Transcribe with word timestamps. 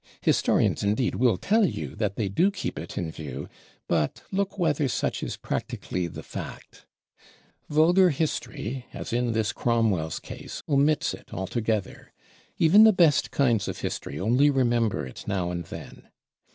Historians 0.21 0.81
indeed 0.81 1.13
will 1.13 1.37
tell 1.37 1.63
you 1.63 1.93
that 1.95 2.15
they 2.15 2.27
do 2.27 2.49
keep 2.49 2.79
it 2.79 2.97
in 2.97 3.11
view; 3.11 3.47
but 3.87 4.23
look 4.31 4.57
whether 4.57 4.87
such 4.87 5.21
is 5.21 5.37
practically 5.37 6.07
the 6.07 6.23
fact! 6.23 6.87
Vulgar 7.69 8.09
History, 8.09 8.87
as 8.93 9.13
in 9.13 9.33
this 9.33 9.53
Cromwell's 9.53 10.19
case, 10.19 10.63
omits 10.67 11.13
it 11.13 11.31
altogether; 11.31 12.11
even 12.57 12.83
the 12.83 12.91
best 12.91 13.29
kinds 13.29 13.67
of 13.67 13.81
History 13.81 14.19
only 14.19 14.49
remember 14.49 15.05
it 15.05 15.23
now 15.27 15.51
and 15.51 15.65
then. 15.65 16.09